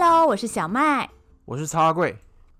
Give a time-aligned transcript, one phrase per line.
[0.00, 1.10] Hello，我是小麦，
[1.44, 2.18] 我是曹阿贵，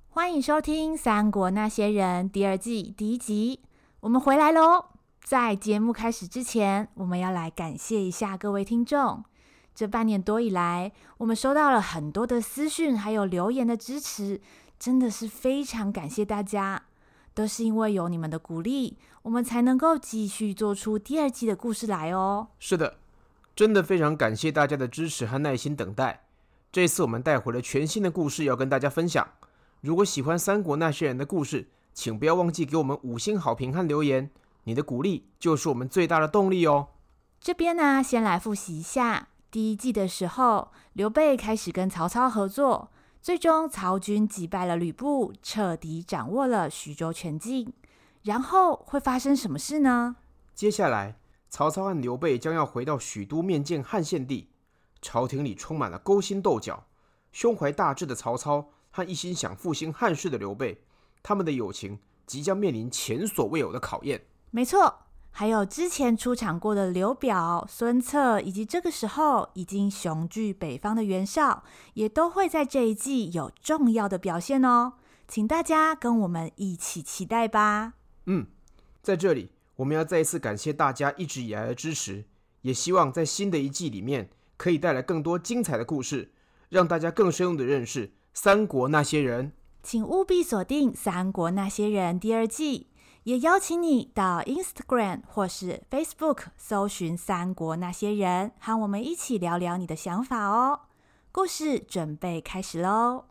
[0.09, 3.61] 欢迎收听《三国那些人》第二季第一集，
[4.01, 4.87] 我们回来喽！
[5.23, 9.23] 在节目开始之前，我们要来感谢一下各位听众。
[9.73, 14.41] 这半年多以来，我们收到了很多的私讯，还有留言的支持，
[14.77, 16.83] 真的是非常感谢大家。
[17.35, 22.49] 都是因为有你们的鼓励，我们才能够继续做出第二季的故事来哦。
[22.59, 22.97] 是的，
[23.55, 26.25] 真的非常感谢大家的支持和耐心等待。
[26.71, 29.27] 这次我们带回了全新的故事要跟大家分享。
[29.81, 34.31] 如果喜欢三国那些人的故事，请不要忘记给我们五星好评和留言，
[34.65, 36.89] 你的鼓励就是我们最大的动力哦。
[37.41, 39.29] 这边呢，先来复习一下。
[39.51, 42.91] 第一季的时候，刘备开始跟曹操合作，
[43.23, 47.73] 最终曹军击败了吕布，彻底掌握了徐州全境。
[48.25, 50.17] 然后会发生什么事呢？
[50.55, 51.17] 接下来，
[51.49, 54.49] 曹操和刘备将要回到许都面见汉献帝，
[55.01, 56.87] 朝廷里充满了勾心斗角。
[57.33, 60.83] 胸怀大志的曹操和一心想复兴汉室的刘备，
[61.23, 64.27] 他们的友情即将面临前所未有的考验。
[64.51, 65.01] 没错。
[65.31, 71.63] 还有之前出场过的刘表、孙策，以及这个时候已经雄踞北方的袁绍，
[71.95, 74.95] 也都会在这一季有重要的表现哦。
[75.29, 77.93] 请大家跟我们一起期待吧。
[78.25, 78.47] 嗯，
[79.01, 82.25] 在这里我们要再一次感谢大家一直以来的支持，
[82.63, 86.33] 也希望在新的一季里面可以带来更多精彩的故事，
[86.69, 89.53] 让大家更深入的认识三国那些人。
[89.83, 92.89] 请务必锁定《三国那些人》第二季。
[93.25, 100.81] 也邀请你到 Instagram 或是 Facebook 搜寻《三国那些人》，和我们一起聊聊你的想法哦。
[101.31, 103.27] 故事准备开始喽！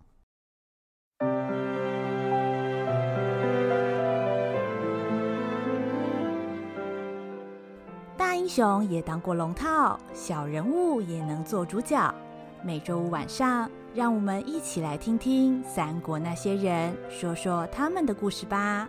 [8.47, 12.15] 英雄也当过龙套，小人物也能做主角。
[12.63, 18.87] 每周五晚上，让我们一起来听听《三国那些人》，说说他们的故事吧。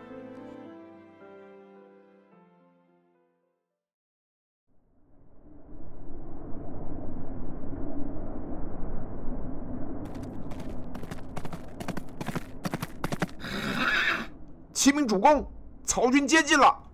[14.72, 15.44] 启禀主公，
[15.82, 16.87] 曹军接近了。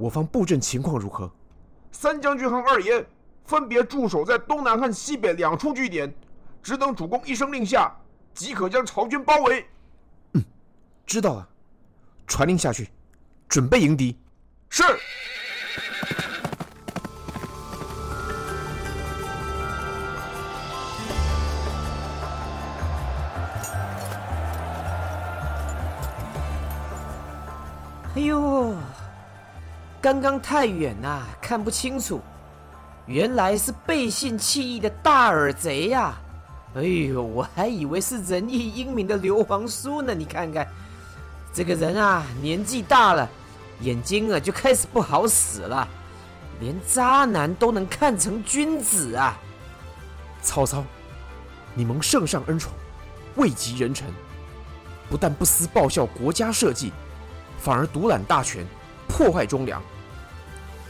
[0.00, 1.30] 嗯，我方布阵情况如何？
[1.92, 3.04] 三将军和二爷
[3.44, 6.12] 分别驻守在东南和西北两处据点，
[6.62, 7.94] 只等主公一声令下，
[8.32, 9.66] 即可将曹军包围。
[10.32, 10.44] 嗯，
[11.04, 11.48] 知道了，
[12.26, 12.88] 传令下去，
[13.46, 14.18] 准备迎敌。
[14.70, 14.82] 是。
[28.16, 28.74] 哎呦，
[30.10, 32.20] 刚刚太远呐，看不清楚。
[33.06, 36.20] 原来是背信弃义的大耳贼呀！
[36.74, 40.12] 哎呦，我还以为是仁义英明的刘皇叔呢。
[40.12, 40.66] 你看看，
[41.54, 43.28] 这个人啊，年纪大了，
[43.82, 45.86] 眼睛啊就开始不好使了，
[46.58, 49.38] 连渣男都能看成君子啊！
[50.42, 50.82] 曹操，
[51.72, 52.72] 你蒙圣上恩宠，
[53.36, 54.08] 位极人臣，
[55.08, 56.90] 不但不思报效国家社稷。
[57.60, 58.66] 反而独揽大权，
[59.06, 59.80] 破坏忠良。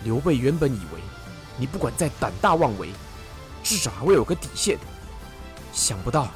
[0.05, 1.01] 刘备原本以为
[1.57, 2.91] 你不管再胆大妄为，
[3.63, 4.79] 至少还会有个底线。
[5.73, 6.29] 想不到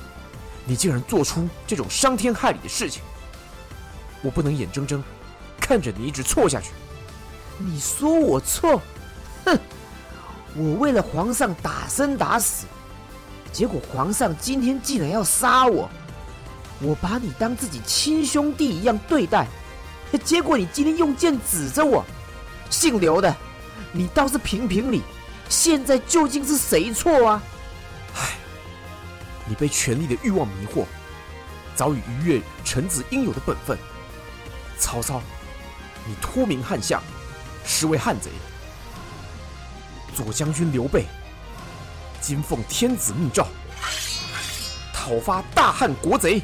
[0.65, 3.03] 你竟然做出这种伤天害理的事情。
[4.23, 5.03] 我不能眼睁睁
[5.61, 6.71] 看着你一直错下去。
[7.59, 8.81] 你说我错？
[9.45, 9.59] 哼！
[10.57, 12.67] 我为了皇上打生打死，
[13.53, 15.91] 结果皇上今天竟然要杀我。
[16.81, 19.47] 我把你当自己亲兄弟一样对待。
[20.25, 22.05] 结果你今天用剑指着我，
[22.71, 23.35] 姓刘的，
[23.97, 25.03] 你倒是评评理，
[25.49, 27.41] 现在究竟是谁错啊？
[28.17, 28.33] 唉，
[29.47, 30.85] 你被权力的欲望迷惑，
[31.77, 33.79] 早已逾越臣子应有的本分。
[34.81, 35.23] 曹操，
[36.05, 37.01] 你脱名汉相，
[37.65, 38.31] 实为汉贼。
[40.13, 41.07] 左将军刘备，
[42.21, 43.47] 今奉天子密诏，
[44.93, 46.43] 讨伐大汉国贼。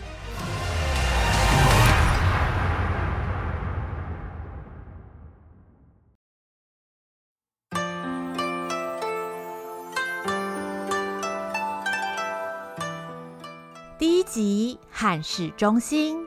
[15.03, 16.27] 《汉室中心》。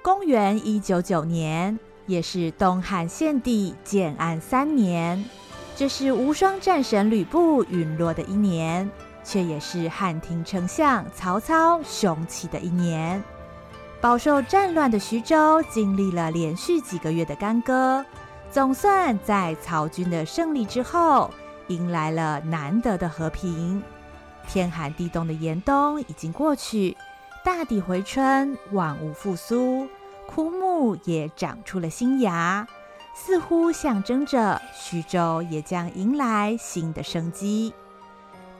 [0.00, 5.22] 公元一九九年，也是东汉献帝建安三年，
[5.76, 8.90] 这是无双战神吕布陨落的一年，
[9.22, 13.22] 却也是汉廷丞相曹操雄起的一年。
[14.00, 18.02] 饱受战乱的徐州经历了连续几个月的干戈。
[18.50, 21.30] 总算在曹军的胜利之后，
[21.68, 23.82] 迎来了难得的和平。
[24.48, 26.96] 天寒地冻的严冬已经过去，
[27.44, 29.88] 大地回春，万物复苏，
[30.26, 32.66] 枯木也长出了新芽，
[33.14, 37.74] 似乎象征着徐州也将迎来新的生机。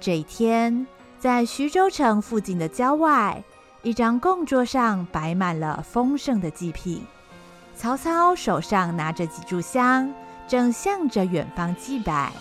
[0.00, 0.86] 这一天，
[1.18, 3.42] 在徐州城附近的郊外，
[3.82, 7.04] 一张供桌上摆满了丰盛的祭品。
[7.76, 10.10] 曹操手上拿着几炷香，
[10.48, 12.32] 正向着远方祭拜。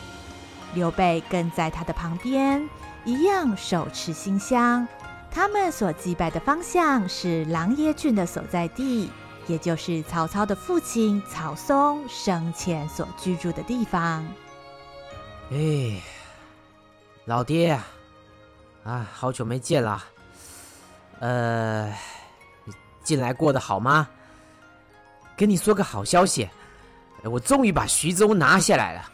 [0.76, 2.70] 刘备跟在他的旁边，
[3.06, 4.88] 一样手持新香。
[5.32, 9.10] 他们所祭拜的方向是琅琊郡的所在地，
[9.48, 14.26] 也就是曹操的父亲曹嵩生前所居住的地方。
[15.52, 16.02] 哎，
[17.26, 17.84] 老爹呀，
[18.84, 20.04] 啊，好久没见了。
[21.20, 21.92] 呃，
[23.04, 24.08] 近来过得好吗？
[25.38, 26.50] 跟你说个好消息，
[27.24, 29.12] 我终于把徐州拿下来了，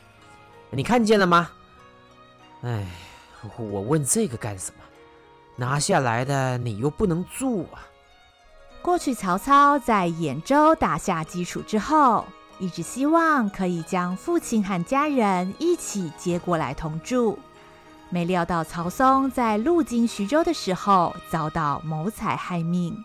[0.72, 1.52] 你看见了吗？
[2.62, 2.86] 哎，
[3.58, 4.84] 我问这个干什么？
[5.58, 7.86] 拿下来的你又不能住啊。
[8.82, 12.26] 过去曹操在兖州打下基础之后，
[12.58, 17.38] 一直希望可以将父亲和家人一起接过来同住，
[18.10, 23.04] 没料到曹嵩在路经徐州的时候遭到谋财害命，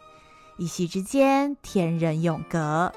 [0.57, 2.93] 一夕之间天人永隔。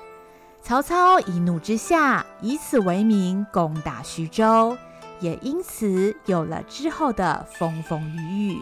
[0.61, 4.77] 曹操一怒之下，以此为名攻打徐州，
[5.19, 8.61] 也因此有了之后的风风雨雨。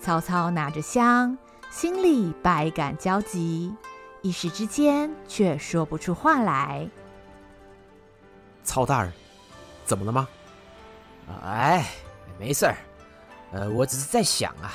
[0.00, 1.36] 曹操拿着香，
[1.70, 3.72] 心里百感交集，
[4.22, 6.88] 一时之间却说不出话来。
[8.64, 9.12] 曹大人，
[9.84, 10.26] 怎么了吗？
[11.44, 11.86] 哎，
[12.40, 12.76] 没事儿。
[13.52, 14.72] 呃，我只是在想啊，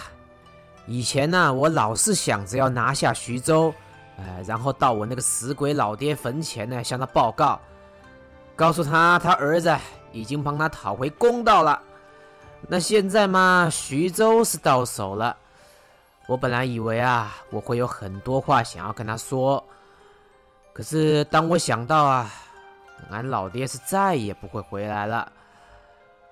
[0.87, 3.73] 以前呢，我老是想着要拿下徐州。
[4.17, 7.59] 呃，然后到我那个死鬼老爹坟前呢，向他报告，
[8.55, 9.75] 告诉他他儿子
[10.11, 11.81] 已经帮他讨回公道了。
[12.67, 15.35] 那现在嘛，徐州是到手了。
[16.27, 19.63] 我本来以为啊，我会有很多话想要跟他说，
[20.73, 22.31] 可是当我想到啊，
[23.11, 25.31] 俺老爹是再也不会回来了，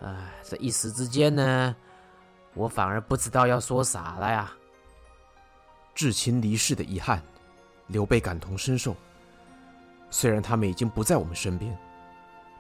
[0.02, 1.76] 哎，这一时之间呢，
[2.56, 4.52] 我反而不知道要说啥了呀。
[5.94, 7.22] 至亲离世的遗憾。
[7.88, 8.96] 刘备感同身受，
[10.10, 11.78] 虽然他们已经不在我们身边，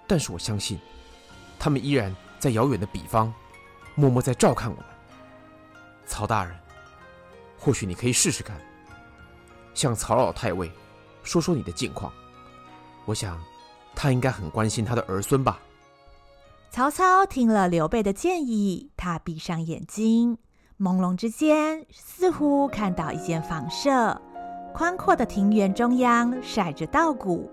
[0.07, 0.79] 但是我相信，
[1.57, 3.33] 他们依然在遥远的彼方，
[3.95, 4.85] 默默在照看我们。
[6.05, 6.53] 曹大人，
[7.57, 8.59] 或许你可以试试看，
[9.73, 10.71] 向曹老太尉
[11.23, 12.11] 说说你的近况，
[13.05, 13.41] 我想，
[13.95, 15.59] 他应该很关心他的儿孙吧。
[16.69, 20.37] 曹操听了刘备的建议，他闭上眼睛，
[20.79, 24.21] 朦胧之间，似乎看到一间房舍。
[24.73, 27.47] 宽阔的庭园中央晒着稻谷，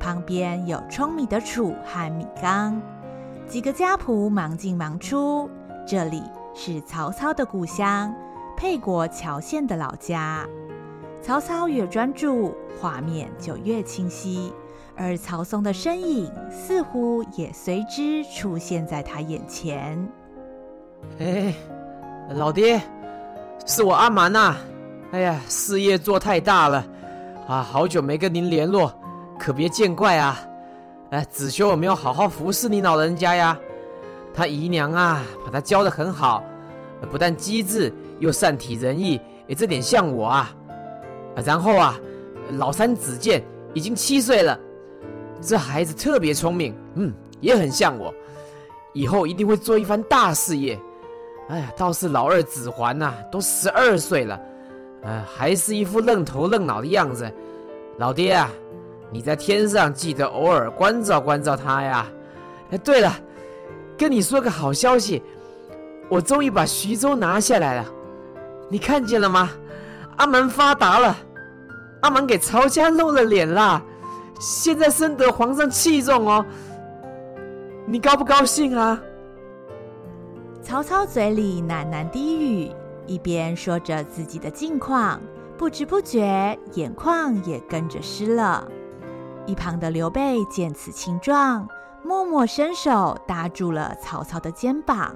[0.00, 2.82] 旁边有舂米的杵和米缸，
[3.46, 5.48] 几个家仆忙进忙出。
[5.86, 6.20] 这里
[6.52, 8.12] 是曹操的故乡，
[8.56, 10.44] 沛国谯县的老家。
[11.22, 14.52] 曹操越专注，画面就越清晰，
[14.96, 20.08] 而曹嵩的身影似乎也随之出现在他眼前。
[21.20, 21.54] 哎，
[22.30, 22.82] 老爹，
[23.64, 24.56] 是我阿瞒呐。
[25.14, 26.84] 哎呀，事业做太大了，
[27.46, 28.92] 啊，好久没跟您联络，
[29.38, 30.44] 可别见怪啊！
[31.10, 33.56] 哎，子修有没有好好服侍你老人家呀？
[34.34, 36.42] 他姨娘啊，把他教得很好，
[37.12, 40.52] 不但机智，又善体人意，哎，这点像我啊。
[41.44, 41.96] 然后啊，
[42.58, 43.40] 老三子健
[43.72, 44.58] 已经七岁了，
[45.40, 48.12] 这孩子特别聪明，嗯，也很像我，
[48.94, 50.76] 以后一定会做一番大事业。
[51.50, 54.40] 哎呀，倒是老二子桓呐，都十二岁了。
[55.04, 57.30] 呃，还是一副愣头愣脑的样子，
[57.98, 58.50] 老爹啊，
[59.10, 62.06] 你在天上记得偶尔关照关照他呀。
[62.70, 63.14] 哎，对了，
[63.98, 65.22] 跟你说个好消息，
[66.08, 67.86] 我终于把徐州拿下来了，
[68.68, 69.50] 你看见了吗？
[70.16, 71.16] 阿瞒发达了，
[72.00, 73.82] 阿瞒给曹家露了脸啦，
[74.40, 76.46] 现在深得皇上器重哦，
[77.86, 78.98] 你高不高兴啊？
[80.62, 82.70] 曹操嘴里喃喃低语。
[83.06, 85.20] 一边说着自己的近况，
[85.56, 88.66] 不知不觉眼眶也跟着湿了。
[89.46, 91.68] 一旁的刘备见此情状，
[92.02, 95.14] 默默伸手搭住了曹操的肩膀。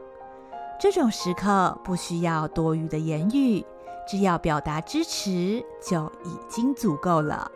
[0.79, 3.65] 这种时刻不需要多余的言语，
[4.07, 7.51] 只要表达支持就已经足够了。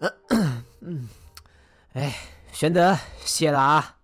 [0.80, 1.08] 嗯，
[1.92, 2.12] 哎，
[2.50, 3.98] 玄德，谢了啊。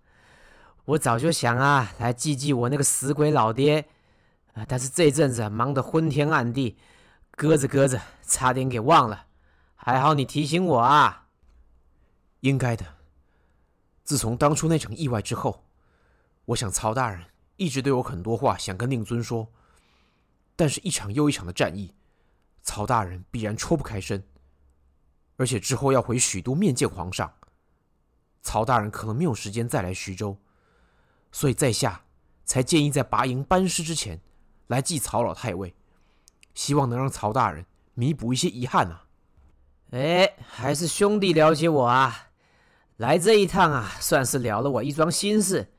[0.89, 3.87] 我早就想啊，来祭祭我那个死鬼老爹，
[4.67, 6.79] 但是这阵子忙得昏天暗地，
[7.31, 9.27] 搁着搁着，差点给忘了。
[9.75, 11.27] 还好你提醒我啊。
[12.39, 12.95] 应该的。
[14.03, 15.63] 自从当初那场意外之后，
[16.45, 17.23] 我想曹大人
[17.57, 19.49] 一直都有很多话想跟令尊说，
[20.55, 21.93] 但是一场又一场的战役，
[22.63, 24.23] 曹大人必然抽不开身，
[25.37, 27.31] 而且之后要回许都面见皇上，
[28.41, 30.39] 曹大人可能没有时间再来徐州，
[31.31, 32.01] 所以在下
[32.45, 34.19] 才建议在拔营班师之前
[34.67, 35.73] 来祭曹老太尉，
[36.53, 39.05] 希望能让曹大人弥补一些遗憾啊。
[39.91, 42.27] 哎，还是兄弟了解我啊。
[42.97, 45.71] 来这一趟啊，算是了了我一桩心事。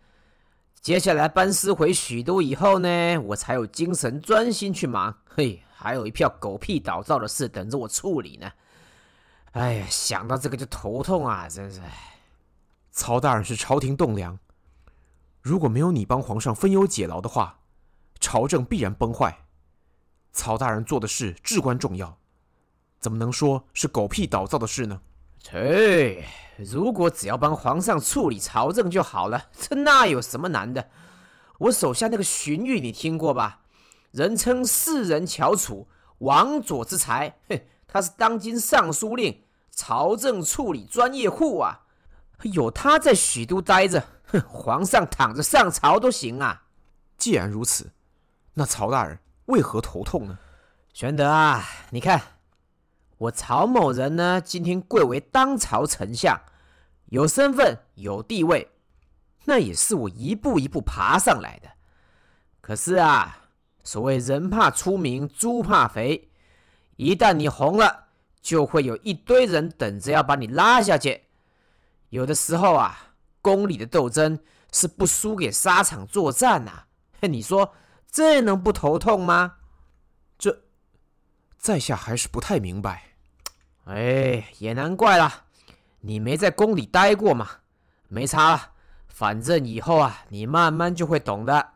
[0.80, 5.14] 接下来班师回许都以后呢，我才有精神专心去忙。
[5.26, 8.50] 嘿，还有一票狗屁倒灶的事等着我处理呢。
[9.52, 11.80] 哎呀，想到这个就头痛啊，真是。
[12.90, 14.38] 曹大人是朝廷栋梁，
[15.43, 17.61] 如果没有你帮皇上分忧解劳的话，
[18.19, 19.47] 朝政必然崩坏。
[20.33, 22.19] 曹大人做的事至关重要，
[22.99, 25.01] 怎么能说是狗屁倒灶的事呢？
[25.39, 26.25] 切，
[26.59, 30.91] 如果只要帮皇上处理朝政就好了，这那有什么难的？
[31.59, 33.63] 我手下那个荀彧，你听过吧？
[34.11, 41.87] 人称世人翘楚，王佐之才，哼，他是当今尚书令，朝政处理专业户啊。
[42.43, 46.63] 有他在许都待着，哼， 皇上躺着上朝都行啊。
[47.17, 47.93] 既然如此，
[48.55, 50.39] 那曹大人为何头痛呢？
[50.93, 52.21] 玄德啊，你看。
[53.19, 56.41] 我曹某人呢，今天贵为当朝丞相，
[57.11, 58.71] 有身份有地位，
[59.45, 61.69] 那也是我一步一步爬上来的。
[62.63, 63.51] 可是啊，
[63.85, 66.31] 所谓人怕出名，猪怕肥，
[66.97, 68.07] 一旦你红了，
[68.41, 71.25] 就会有一堆人等着要把你拉下去。
[72.11, 74.38] 有的时候啊，宫里的斗争
[74.73, 76.85] 是不输给沙场作战呐。
[77.23, 77.75] 你说
[78.11, 79.57] 这能不头痛吗？
[80.38, 80.62] 这，
[81.57, 83.14] 在下还是不太明白。
[83.85, 85.45] 哎，也难怪了，
[86.00, 87.49] 你没在宫里待过嘛，
[88.09, 88.73] 没差了，
[89.07, 91.75] 反正以后啊，你慢慢就会懂的。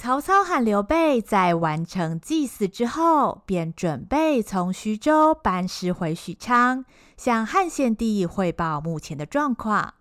[0.00, 6.84] 曹操和刘备在完成祭祀之后，便准备从徐州班师回许昌，
[7.16, 9.94] 向汉献帝汇报目前的状况。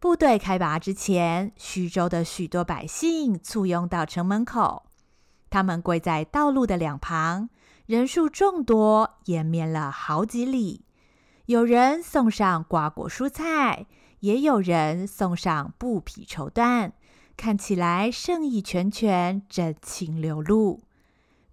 [0.00, 4.82] 部队开拔之前，徐州的许多百姓簇拥到城门口，
[5.48, 7.50] 他们跪在道路的两旁。
[7.86, 10.84] 人数众多，延绵了好几里。
[11.46, 13.86] 有人送上瓜果蔬菜，
[14.18, 16.90] 也有人送上布匹绸缎，
[17.40, 20.82] 看起来圣意拳拳，真情流露。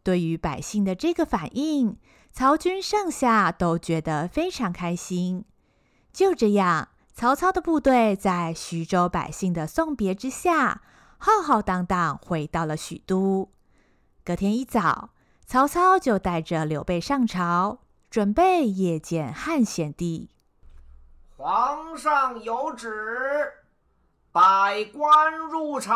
[0.03, 1.97] 对于百姓的这个反应，
[2.33, 5.45] 曹军上下都觉得非常开心。
[6.11, 10.81] 就这样，曹操的部队在徐州百姓的送别之下，
[11.17, 13.49] 浩浩荡荡回到了许都。
[14.25, 15.11] 隔天一早，
[15.45, 17.79] 曹操就带着刘备上朝，
[18.09, 20.31] 准备谒见汉献帝。
[21.37, 23.53] 皇上有旨，
[24.37, 25.91] 百官入朝。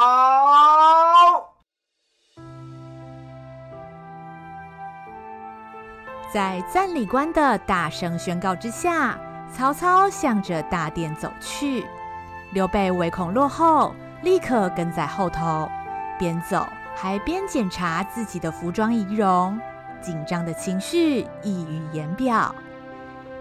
[6.34, 9.16] 在赞礼官的大声宣告之下，
[9.54, 11.86] 曹操向着大殿走去。
[12.52, 13.94] 刘备唯恐落后，
[14.24, 15.70] 立刻跟在后头，
[16.18, 16.68] 边走。
[16.96, 19.60] 还边检查自己的服装仪容，
[20.02, 22.56] 紧张的情绪溢于言表。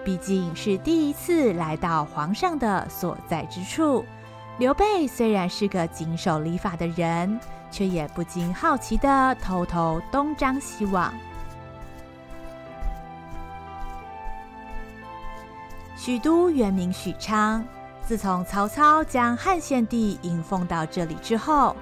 [0.05, 4.05] 毕竟是第一次来到皇上的所在之处，
[4.61, 7.41] 刘备虽然是个谨守礼法的人，
[7.71, 11.11] 却也不禁好奇地偷偷东张西望。
[15.97, 17.65] 许都原名许昌，
[18.07, 21.75] 自从曹操将汉献帝迎奉到这里之后。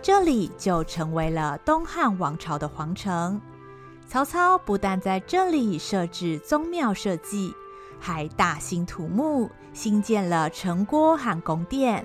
[0.00, 3.38] 这里就成为了东汉王朝的皇城。
[4.08, 7.54] 曹操不但在这里设置宗庙社稷，
[8.00, 12.02] 还大兴土木，兴建了城郭和宫殿。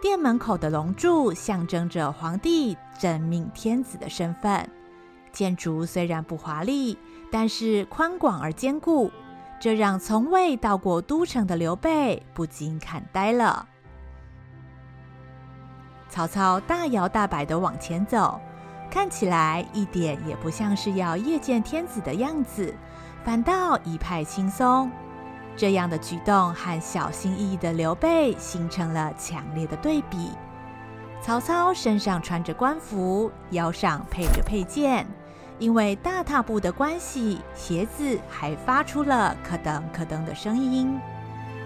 [0.00, 4.68] 殿门口的龙柱象征着皇帝真命天子的身份。
[5.32, 6.96] 建筑虽然不华丽，
[7.30, 9.10] 但是宽广而坚固，
[9.60, 13.66] 这让从未到过都城的刘备不禁看呆了。
[16.08, 18.40] 曹操大摇大摆地往前走，
[18.90, 22.72] 看起来一点也不像是要谒见天子的样子，
[23.24, 24.90] 反倒一派轻松。
[25.58, 30.30] 这样的举动和小心翼翼的刘备形成了强烈的对比。
[31.20, 35.06] 曹操身上穿着官服，腰上配着佩剑，
[35.58, 40.98] 因为大踏步的关系，鞋子还发出了咯噔咯噔的声音。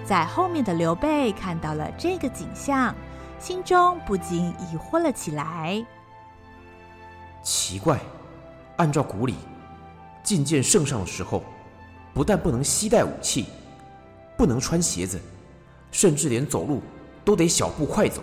[0.04, 2.94] 在后面的刘备看到了这个景象。
[3.38, 5.84] 心中不禁疑惑了起来。
[7.42, 7.98] 奇怪，
[8.76, 9.34] 按照古礼，
[10.22, 11.42] 觐见圣上的时候，
[12.14, 13.46] 不但不能携带武器，
[14.36, 15.20] 不能穿鞋子，
[15.90, 16.80] 甚至连走路
[17.24, 18.22] 都得小步快走。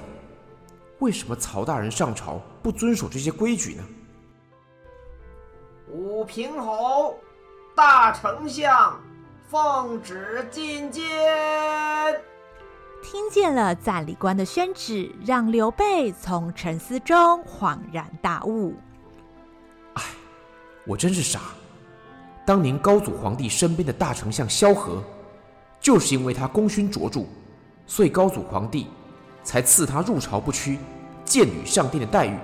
[0.99, 3.83] 为什么曹大人上朝不遵守这些规矩呢？
[5.91, 7.15] 武平侯，
[7.75, 8.99] 大丞相，
[9.49, 11.03] 奉旨觐见。
[13.01, 18.75] 听见了赞礼官的宣旨，让刘备从沉思中恍然大悟。
[19.93, 20.03] 哎，
[20.85, 21.39] 我真是傻。
[22.45, 25.01] 当年高祖皇帝身边的大丞相萧何，
[25.79, 27.25] 就是因为他功勋卓著，
[27.87, 28.87] 所以高祖皇帝
[29.43, 30.77] 才赐他入朝不屈、
[31.25, 32.37] 谏履上殿的待遇。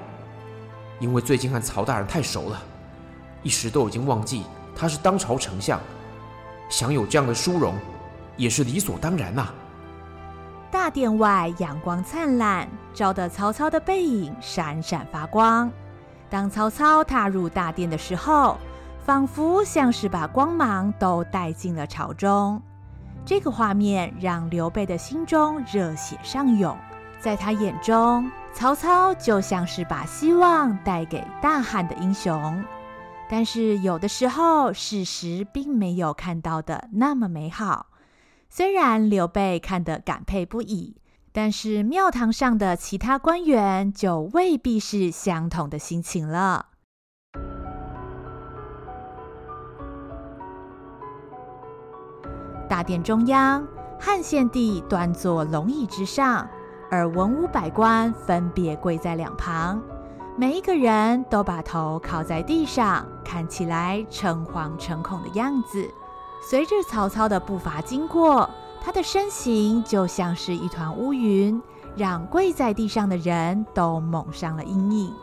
[1.00, 2.62] 因为最近和曹大人太熟了，
[3.44, 4.44] 一时都已经忘记
[4.76, 5.80] 他是当朝丞相，
[6.70, 7.76] 享有这样的殊荣，
[8.38, 9.50] 也是理所当然呐、
[10.72, 15.70] 大殿外阳光灿烂，照得曹操的背影闪闪发光。
[16.30, 18.58] 当曹操踏入大殿的时候，
[19.06, 22.62] 仿佛像是把光芒都带进了朝中，
[23.26, 26.78] 这个画面让刘备的心中热血上涌。
[27.20, 32.64] 在他眼中，曹操就像是把希望带给大汉的英雄。
[33.28, 37.88] 但是有的时候，事实并没有看到的那么美好。
[38.48, 40.96] 虽然刘备看得感佩不已，
[41.32, 46.68] 但是庙堂上的其他官员就未必是相同的心情了。
[52.66, 53.66] 大殿中央，
[54.00, 56.48] 汉献帝端坐龙椅之上，
[56.90, 59.82] 而文武百官分别跪在两旁，
[60.36, 65.88] 每一个人都把头靠在地上，看起来诚惶诚恐的样子。
[66.42, 68.50] 随着曹操的步伐经过，
[68.84, 71.62] 他的身形就像是一团乌云，
[71.96, 75.14] 让跪在地上的人都蒙上了阴影。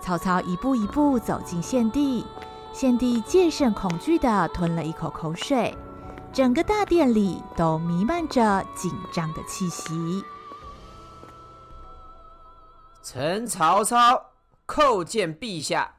[0.00, 2.24] 曹操一步一步走进献帝，
[2.72, 5.76] 献帝戒慎恐惧地吞了一口口水。
[6.34, 10.24] 整个大殿里都弥漫着紧张的气息。
[13.04, 14.32] 臣曹操
[14.66, 15.98] 叩见陛下，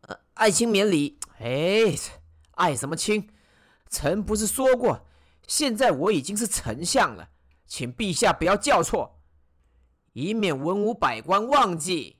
[0.00, 1.18] 呃，爱卿免礼。
[1.40, 1.94] 哎，
[2.52, 3.28] 爱什么卿？
[3.90, 5.06] 臣不是说过，
[5.46, 7.28] 现在我已经是丞相了，
[7.66, 9.18] 请陛下不要叫错，
[10.14, 12.16] 以免文武百官忘记。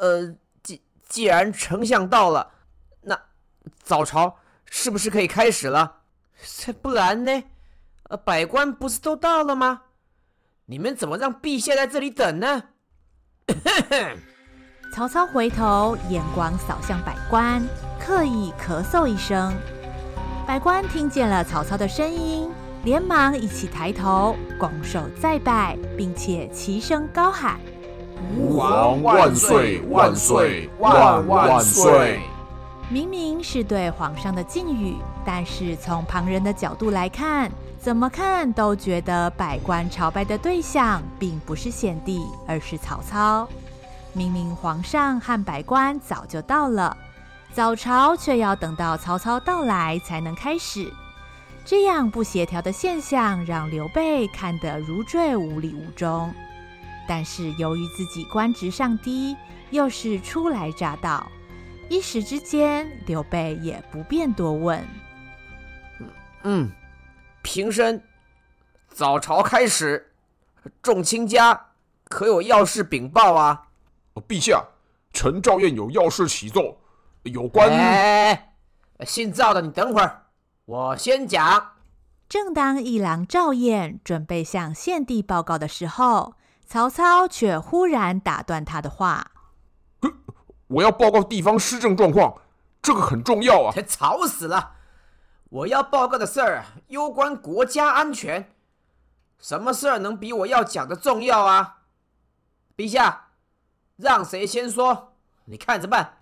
[0.00, 2.54] 呃，既既然丞相到了，
[3.02, 3.26] 那
[3.84, 6.01] 早朝是不是可以开始了？
[6.44, 7.42] 这 不然呢？
[8.10, 9.82] 呃，百官不是都到了吗？
[10.66, 12.62] 你们怎么让陛下在这里等呢？
[14.94, 17.62] 曹操回头，眼光扫向百官，
[17.98, 19.54] 刻意咳嗽一声。
[20.46, 22.50] 百官听见了曹操的声音，
[22.84, 27.58] 连忙一起抬头，拱手再拜，并且齐声高喊
[28.36, 32.20] ：“吾皇万岁万岁万万岁！”
[32.90, 43.48] 明明是对皇上的敬语，但是从旁人的角度来看，怎么看都觉得百官朝拜的对象并不是献帝，而是曹操。
[44.12, 46.96] 明明皇上和百官早就到了，
[47.52, 50.92] 早朝却要等到曹操到来才能开始，
[51.64, 56.32] 这样不协调的现象让刘备看得如坠五里雾中。
[57.08, 59.36] 但是由于自己官职上低，
[59.70, 61.26] 又是初来乍到。
[61.88, 64.82] 一时之间，刘备也不便多问。
[66.44, 66.70] 嗯，
[67.42, 68.02] 平身，
[68.88, 70.12] 早朝开始，
[70.82, 71.68] 众卿家
[72.04, 73.68] 可有要事禀报啊？
[74.28, 74.64] 陛下，
[75.12, 76.78] 臣赵燕有要事启奏，
[77.22, 77.68] 有关……
[77.70, 78.54] 哎，
[79.06, 80.26] 姓赵的，你等会儿，
[80.64, 81.72] 我先讲。
[82.28, 86.34] 正当一郎赵燕准备向献帝报告的时候，
[86.66, 89.32] 曹操却忽然打断他的话。
[90.68, 92.40] 我要报告地方施政状况，
[92.80, 93.74] 这个很重要啊！
[93.86, 94.76] 吵死了！
[95.52, 98.54] 我要报告的事儿攸关国家安全，
[99.38, 101.82] 什么事儿能比我要讲的重要啊？
[102.74, 103.32] 陛下，
[103.96, 105.12] 让谁先说？
[105.44, 106.20] 你看着办。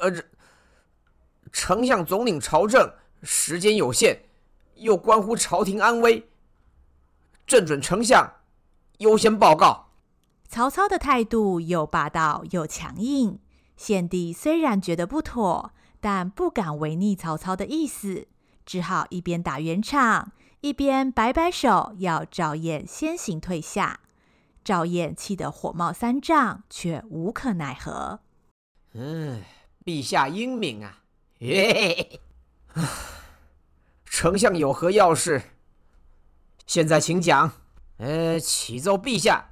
[0.00, 0.24] 呃，这
[1.52, 2.90] 丞相总领朝政，
[3.22, 4.22] 时间有限，
[4.76, 6.30] 又关乎朝廷安危，
[7.46, 8.36] 正准丞相
[8.98, 9.90] 优先报告。
[10.48, 13.38] 曹操的态度又霸道又强硬。
[13.76, 18.26] 献帝虽然觉得不妥，但不敢违逆曹操的意思，
[18.64, 24.00] 只好一边打圆场，一边摆摆手，要赵燕先行退下。
[24.64, 28.20] 赵燕气得火冒三丈，却无可奈何。
[28.92, 29.42] 嗯，
[29.84, 31.02] 陛下英明啊！
[31.38, 32.20] 嘿，
[34.04, 35.42] 丞相有何要事？
[36.66, 37.52] 现在请讲。
[37.96, 39.50] 呃，启奏陛下，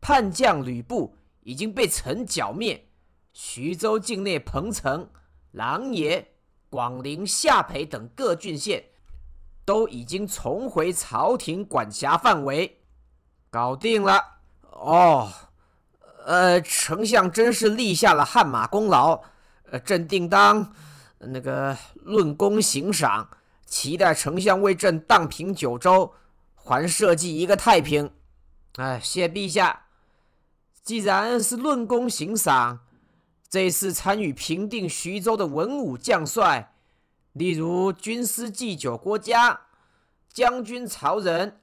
[0.00, 2.88] 叛将吕布已经被臣剿灭。
[3.32, 5.08] 徐州境内彭城、
[5.52, 6.32] 狼爷
[6.68, 8.84] 广陵、下邳等各郡县，
[9.64, 12.80] 都已经重回朝廷管辖范围。
[13.50, 14.22] 搞定了。
[14.70, 15.32] 哦，
[16.24, 19.20] 呃，丞相真是立下了汗马功劳。
[19.70, 20.72] 呃，朕定当
[21.18, 23.28] 那个论功行赏，
[23.66, 26.14] 期待丞相为朕荡平九州，
[26.54, 28.10] 还社稷一个太平。
[28.76, 29.86] 哎，谢陛下。
[30.82, 32.80] 既然是论功行赏，
[33.50, 36.72] 这次参与平定徐州的文武将帅，
[37.32, 39.62] 例如军师祭酒郭嘉、
[40.32, 41.60] 将军曹仁、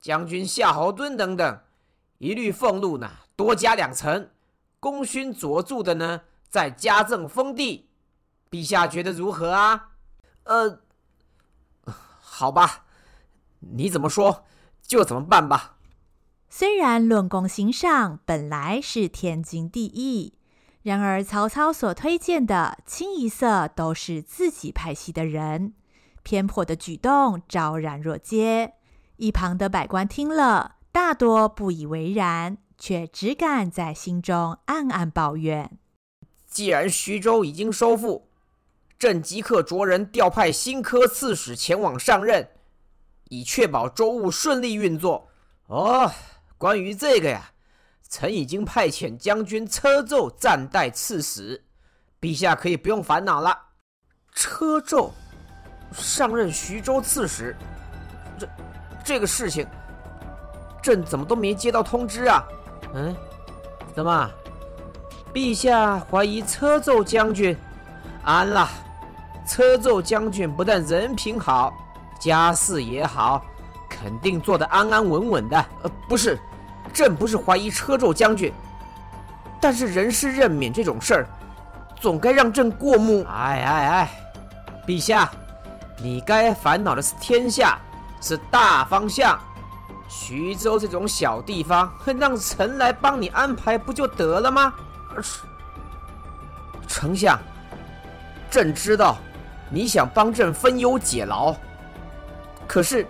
[0.00, 1.60] 将军夏侯惇等等，
[2.18, 4.28] 一律俸禄呢多加两成，
[4.80, 7.88] 功勋卓著的呢再加赠封地。
[8.50, 9.90] 陛下觉得如何啊？
[10.42, 10.80] 呃，
[12.20, 12.86] 好吧，
[13.60, 14.44] 你怎么说
[14.82, 15.76] 就怎么办吧。
[16.48, 20.34] 虽然论功行赏本来是天经地义，
[20.90, 25.74] 然而曹操所推荐的清一色都是自己派系的人，
[26.24, 28.72] 偏颇的举动昭然若揭。
[29.14, 35.78] 一旁的百官听了，大多不以为然，却只敢在心中暗暗抱怨。
[36.48, 38.28] 既然徐州已经收复，
[38.98, 42.48] 朕即刻着人调派新科刺史前往上任，
[43.28, 45.28] 以确保州务顺利运作。
[45.68, 46.10] 哦。
[46.58, 47.52] 关于这个呀，
[48.10, 51.62] 臣已经派遣将军车胄暂代刺史，
[52.20, 53.56] 陛下可以不用烦恼了。
[54.34, 55.12] 车胄
[55.92, 57.56] 上任徐州刺史，
[58.36, 58.48] 这
[59.04, 59.64] 这个事情，
[60.82, 62.44] 朕怎么都没接到通知啊？
[62.94, 63.14] 嗯，
[63.94, 64.30] 怎么？
[65.32, 67.56] 陛下怀疑车胄将军？
[68.24, 68.68] 安了，
[69.46, 71.72] 车胄将军不但人品好，
[72.18, 73.46] 家世也好，
[73.88, 75.56] 肯定做得安安稳稳的。
[75.84, 76.36] 呃，不是。
[76.92, 78.52] 朕不是怀疑车胄将军，
[79.60, 81.26] 但是人事任免这种事儿，
[82.00, 83.24] 总该让朕过目。
[83.28, 84.10] 哎哎哎，
[84.86, 85.30] 陛下，
[86.02, 87.78] 你该烦恼的是天下，
[88.20, 89.38] 是大方向。
[90.08, 94.74] 徐州这种小地方，让臣来帮你安排不就得了吗？
[96.88, 97.38] 丞相，
[98.50, 99.16] 朕知道
[99.70, 101.54] 你想帮朕分忧解劳，
[102.66, 103.06] 可是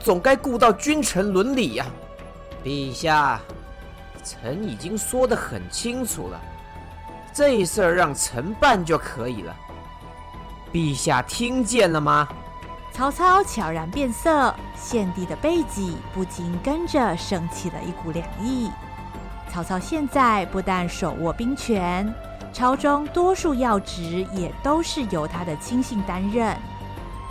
[0.00, 1.86] 总该顾到君臣伦理呀。
[2.64, 3.40] 陛下，
[4.22, 6.40] 臣已经说得很清楚了，
[7.32, 9.56] 这事儿让臣办就可以了。
[10.72, 12.28] 陛下听见了吗？
[12.92, 18.70] 曹操悄然变色，献帝的背脊不禁跟着升起了一股凉意。
[19.50, 22.14] 曹操现在不但手握兵权，
[22.52, 26.56] 朝中多数要职也都是由他的亲信担任。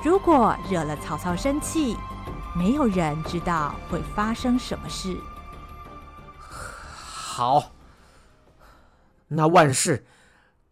[0.04, 1.96] 如果惹了曹操生气，
[2.54, 5.18] 没有人知道会发生什么事。
[6.38, 7.72] 好，
[9.30, 10.06] 那万事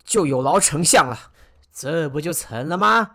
[0.04, 1.32] 就有劳丞相了，
[1.74, 3.12] 这不就成了吗？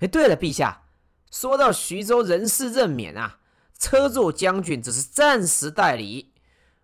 [0.00, 0.84] 哎，对了，陛下，
[1.30, 3.40] 说到徐州人事任免啊，
[3.78, 6.32] 车胄将军只是暂时代理。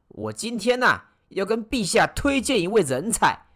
[0.08, 3.46] 我今天呐、啊，要跟陛下推荐一位人才。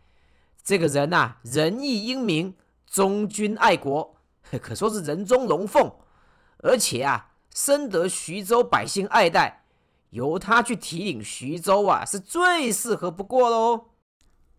[0.64, 4.16] 这个人呐、仁义英明，忠君爱国，
[4.62, 5.92] 可说是人中龙凤，
[6.58, 7.26] 而且啊。
[7.54, 9.64] 深得徐州百姓爱戴，
[10.10, 13.86] 由他去提领徐州啊，是最适合不过喽。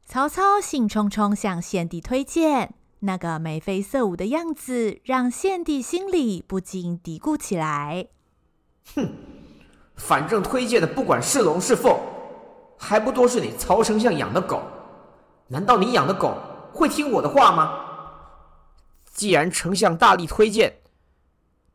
[0.05, 8.07] 曹操兴冲冲向献帝推荐，那个眉飞色舞的样子，让献帝心里不禁嘀咕起来：
[8.95, 9.07] 哼，
[9.95, 11.95] 反正推荐的不管是龙是凤，
[12.77, 14.61] 还不都是你曹丞相养的狗？
[15.47, 16.35] 难道你养的狗
[16.73, 17.85] 会听我的话吗？
[19.13, 20.78] 既然丞相大力推荐。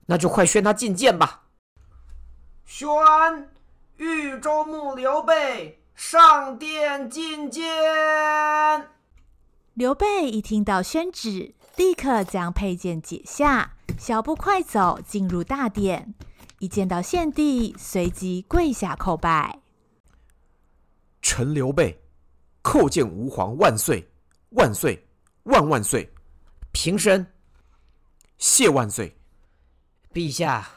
[0.07, 1.45] 那就快宣他进见吧！
[2.67, 2.89] 宣
[3.97, 7.65] 豫州牧刘备上殿觐见。
[9.75, 16.15] 刘备一听到宣旨，立刻将佩剑解下，小步快走进入大殿。
[16.59, 19.59] 一见到献帝，随即跪下叩拜
[21.21, 22.01] ：“臣刘备
[22.63, 24.09] 叩见吾皇万岁
[24.51, 25.07] 万岁
[25.45, 26.09] 万万岁！
[26.73, 27.27] 平身，
[28.39, 29.15] 谢万岁。”
[30.15, 30.69] 陛下，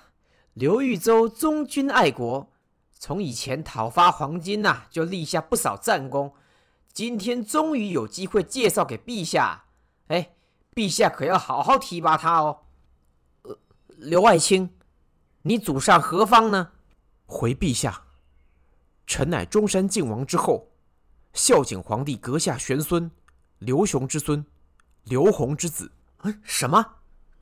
[0.55, 2.51] 刘豫州忠君爱国，
[2.97, 6.33] 从以前讨伐黄巾呐、啊，就立下不少战功。
[6.91, 9.65] 今天终于有机会介绍给陛下，
[10.07, 10.33] 哎，
[10.73, 12.61] 陛下可要好好提拔他哦。
[13.43, 14.75] 呃，刘爱卿，
[15.43, 16.71] 你祖上何方呢？
[17.27, 18.05] 回陛下，
[19.05, 20.71] 臣乃中山靖王之后，
[21.33, 23.11] 孝景皇帝阁下玄孙，
[23.59, 24.43] 刘雄之孙，
[25.03, 25.91] 刘弘之子。
[26.23, 26.83] 嗯，什么？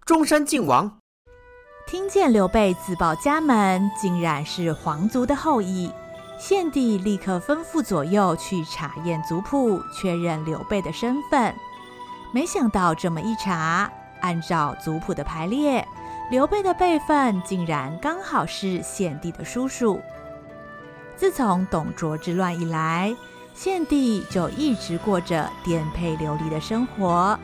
[0.06, 1.00] 中山靖王？
[1.88, 5.92] 听见刘备自报家门，竟然是皇族的后裔，
[6.40, 11.54] 献帝立刻吩咐左右去查验族谱，确认刘备的身份。
[12.32, 13.88] 没想到这么一查，
[14.22, 15.88] 按照族谱的排列，
[16.32, 20.02] 刘备的辈分竟然刚好是献帝的叔叔。
[21.16, 23.16] 自从董卓之乱以来，
[23.54, 27.40] 献帝就一直过着颠沛流离的生活，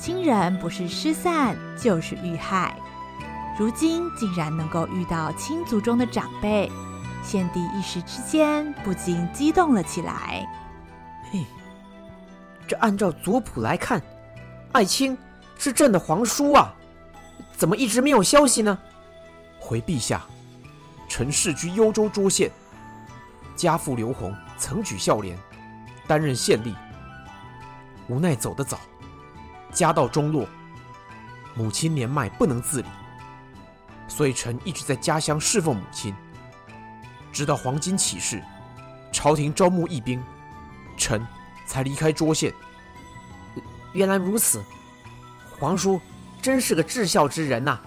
[0.00, 2.74] 亲人不是失散就是遇害。
[3.58, 6.70] 如今竟然能够遇到亲族中的长辈，
[7.24, 10.46] 献帝一时之间不禁激动了起来。
[11.32, 11.44] 嘿，
[12.68, 14.00] 这按照族谱来看，
[14.70, 15.18] 爱卿
[15.58, 16.72] 是朕的皇叔啊，
[17.56, 18.78] 怎么一直没有消息呢？
[19.58, 20.22] 回陛下，
[21.08, 22.52] 臣世居幽州涿县。
[23.56, 25.36] 家父刘弘曾举孝廉，
[26.06, 26.72] 担任县吏。
[28.06, 28.78] 无奈走得早，
[29.72, 30.46] 家道中落，
[31.56, 32.88] 母亲年迈不能自理，
[34.08, 36.12] 所以臣一直在家乡侍奉母亲。
[37.30, 38.42] 直到黄巾起事，
[39.12, 40.20] 朝廷招募义兵，
[40.96, 41.24] 臣
[41.66, 42.52] 才离开涿县。
[43.92, 44.60] 原来如此，
[45.58, 46.00] 皇叔
[46.42, 47.78] 真是个至孝之人呐、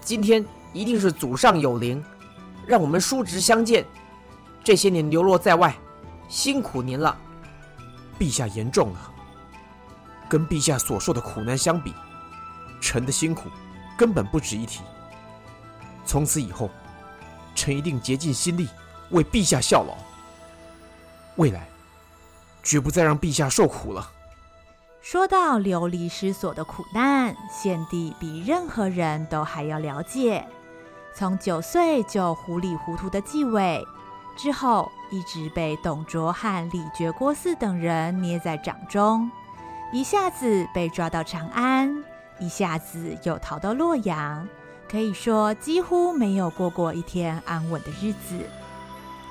[0.00, 2.04] 今天一定是祖上有灵，
[2.66, 3.86] 让我们叔侄相见。
[4.62, 5.74] 这些年流落在外，
[6.28, 7.16] 辛苦您了。
[8.18, 9.12] 陛下言重了，
[10.28, 11.94] 跟陛下所受的苦难相比，
[12.80, 13.48] 臣的辛苦
[13.96, 14.82] 根本不值一提。
[16.04, 16.70] 从此以后，
[17.54, 18.68] 臣一定竭尽心力
[19.10, 19.94] 为陛下效劳。
[21.36, 21.68] 未来，
[22.62, 24.10] 绝不再让陛下受苦了。
[25.00, 30.46] 说到流离失所的苦难，献帝比任何人都还要了解。
[31.14, 33.84] 从九岁就糊里糊涂的继位。
[34.36, 39.30] 之后，一直被董卓和李傕郭汜等人捏在掌中，
[39.92, 42.04] 一下子被抓到长安，
[42.38, 44.46] 一下子又逃到洛阳，
[44.90, 48.38] 可以说几乎没有过过一天安稳的日子。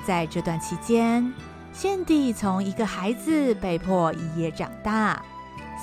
[0.05, 1.33] 在这段期间，
[1.73, 5.21] 献帝从一个孩子被迫一夜长大，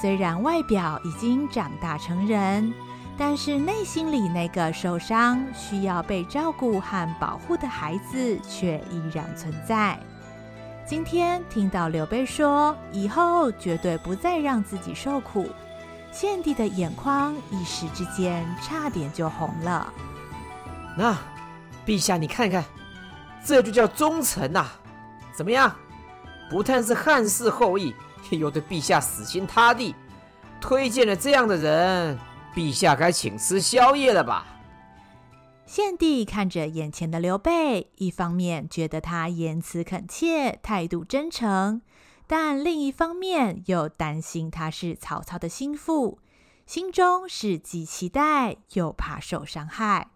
[0.01, 2.73] 虽然外表已经长大成人。
[3.19, 9.99] 但是内心里那个受伤、需要被照顾和保护的孩子却依然存在。
[10.87, 15.47] 今天听到刘备说以后绝对不再让自己受苦，
[16.19, 19.93] 献帝的眼眶一时之间差点就红了。
[20.97, 21.15] 那，
[21.85, 22.65] 陛下你看看，
[23.45, 24.65] 这就叫忠诚呐！
[25.37, 25.77] 怎么样？
[26.49, 27.95] 不但是汉室后裔，
[28.31, 29.95] 又对陛下死心塌地，
[30.59, 32.19] 推荐了这样的人。
[32.55, 34.47] 陛下该请吃宵夜了吧？
[35.67, 41.83] 献帝看着眼前的刘备，一方面觉得他言辞恳切，态度真诚，
[42.27, 46.19] 但另一方面又担心他是曹操的心腹，
[46.67, 50.11] 心中是既期待又怕受伤害。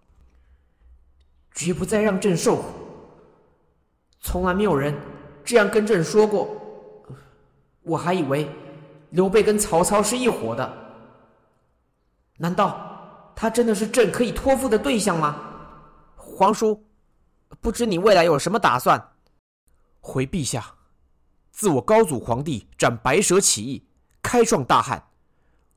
[1.55, 2.65] 绝不再让朕受苦。
[4.21, 4.95] 从来没有人
[5.45, 6.49] 这样跟朕说过，
[7.83, 8.49] 我还以为
[9.11, 10.93] 刘备跟曹操是一伙的。
[12.39, 15.41] 难道他真的是朕可以托付的对象吗？
[16.17, 16.85] 皇叔，
[17.61, 19.13] 不知你未来有什么打算？
[20.01, 20.75] 回陛下，
[21.61, 23.85] 自我高祖皇帝斩白蛇起义，
[24.23, 25.11] 开创大汉，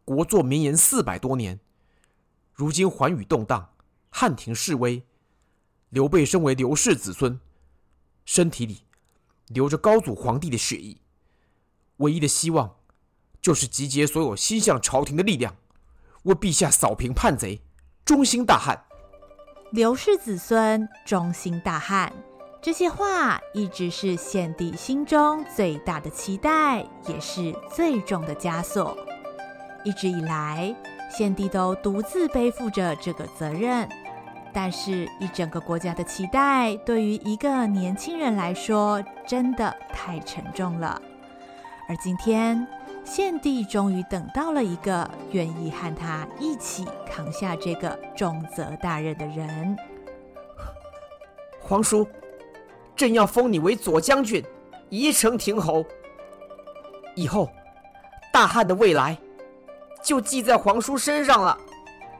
[0.06, 1.60] 国祚绵延四百多年。
[2.54, 3.74] 如今寰宇动荡，
[4.10, 5.04] 汉廷式微，
[5.90, 7.38] 刘备身为刘氏子孙，
[8.24, 8.84] 身体里
[9.48, 10.96] 流着高祖皇帝的血液，
[11.98, 12.78] 唯一的希望
[13.42, 15.54] 就是集结所有心向朝廷的力量。
[16.22, 17.62] 为陛下扫平叛贼，
[18.06, 18.86] 忠心大汉。
[19.74, 22.14] 刘氏子孙，中兴大汉，
[22.64, 28.98] 这些话一直是献帝心中最大的期待，也是最重的枷锁。
[29.84, 30.74] 一直以来，
[31.12, 33.86] 献帝都独自背负着这个责任，
[34.54, 41.02] 但是，一整个国家的期待，对于一个年轻人来说，真的太沉重了。
[41.90, 42.66] 而今天，
[43.04, 49.78] 献帝终于等到了一个愿意和他一起扛下这个重责大任的人。
[51.60, 52.08] 皇叔，
[52.96, 54.44] 朕要封你为左将军，
[54.90, 55.86] 宜城亭侯。
[57.16, 57.50] 以后，
[58.32, 59.18] 大汉的未来
[60.04, 61.58] 就记在皇叔身上了。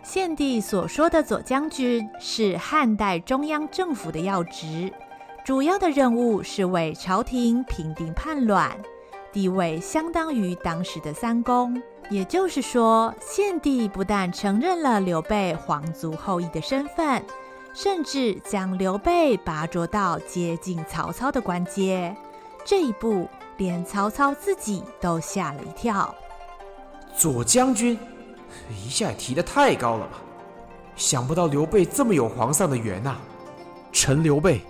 [0.04, 4.92] 献帝所说的左将军是汉代中央政府的要职，
[5.46, 8.72] 主要的任务是为朝廷平定叛乱。
[9.32, 17.24] 地位相当于当时的三公，也就是说，献帝不但承认了刘备皇族后裔的身份，
[17.74, 22.16] 甚至将刘备拔擢到接近曹操的官阶。
[22.64, 26.14] 这一步，连曹操自己都吓了一跳。
[27.16, 27.98] 左将军，
[28.70, 30.20] 一下也提得太高了吧？
[30.96, 33.16] 想不到刘备这么有皇上的缘呐！
[33.92, 34.62] 臣刘备，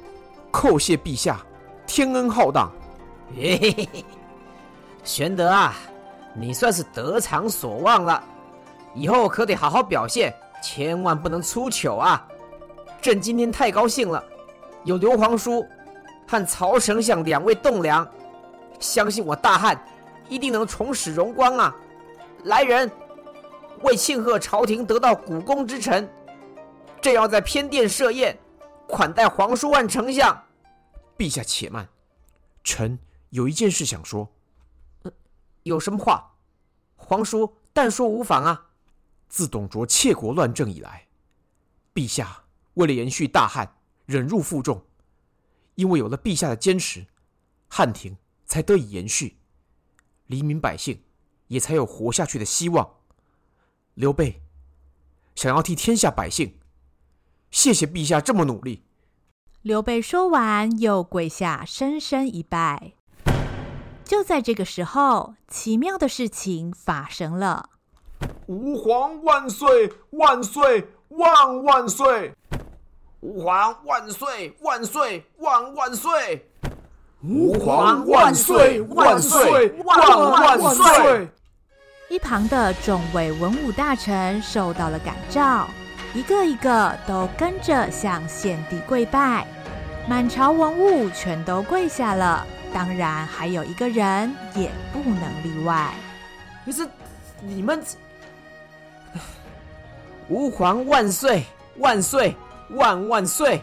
[0.51, 1.41] 叩谢陛下，
[1.85, 2.71] 天恩浩荡。
[3.35, 4.05] 嘿嘿嘿。
[5.03, 5.75] 玄德啊，
[6.33, 8.23] 你算是得偿所望了。
[8.95, 12.25] 以后可得好好表现，千万不能出糗啊！
[13.03, 14.23] 朕今天太高兴了，
[14.85, 15.67] 有刘皇叔
[16.25, 18.09] 和曹丞相两位栋梁，
[18.79, 19.85] 相信我大汉
[20.29, 21.75] 一定能重拾荣光啊！
[22.45, 22.89] 来人，
[23.81, 26.09] 为庆贺朝廷得到股肱之臣，
[27.01, 28.39] 朕要在偏殿设宴，
[28.87, 30.41] 款待皇叔万丞相。
[31.17, 31.85] 陛下且慢，
[32.63, 32.97] 臣
[33.31, 34.31] 有一件事想说。
[35.63, 36.31] 有什么话？
[36.95, 38.67] 皇叔但说无妨啊。
[39.27, 41.05] 自董卓窃国乱政以来，
[41.93, 42.42] 陛下
[42.75, 44.83] 为了延续大汉，忍辱负重。
[45.75, 47.07] 因为有了陛下的坚持，
[47.67, 49.37] 汉庭才得以延续，
[50.27, 51.01] 黎民百姓
[51.47, 52.97] 也才有活下去的希望。
[53.95, 54.41] 刘备
[55.35, 56.59] 想要替天下百姓，
[57.49, 58.83] 谢谢陛下这么努力。
[59.63, 62.93] 刘备说完，又跪下，深深一拜。
[64.03, 67.69] 就在这个时候，奇妙的事情发生了。
[68.47, 69.91] 吾皇万岁！
[70.11, 70.89] 万岁！
[71.09, 72.33] 万万岁！
[73.23, 74.53] 吾皇万岁！
[74.59, 75.23] 万岁！
[75.37, 76.45] 万万岁！
[77.21, 78.81] 吾皇万岁！
[78.81, 79.71] 万岁！
[79.85, 81.29] 万万岁！
[82.09, 85.65] 一旁的众位文武大臣受到了感召，
[86.13, 89.47] 一个一个都跟着向献帝跪拜，
[90.05, 92.45] 满朝文武全都跪下了。
[92.73, 95.93] 当然，还有一个人也不能例外。
[96.65, 96.85] 可是
[97.39, 97.81] 你们。
[100.29, 101.43] 吾皇万岁
[101.77, 102.33] 万岁
[102.69, 103.61] 万万岁！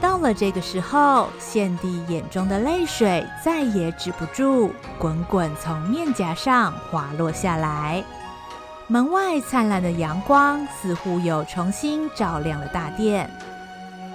[0.00, 8.02] 到了这个时候，献帝眼中的泪水再也止不住，滚滚从面颊上滑落下来。
[8.88, 13.30] 门外灿烂的阳光似乎又重新照亮了大殿。